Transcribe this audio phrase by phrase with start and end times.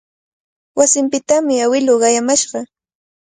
[0.77, 2.59] Wasinpitami awiluu qayamashqa.